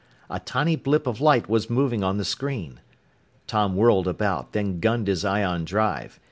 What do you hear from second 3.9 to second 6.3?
about, then gunned his ion drive.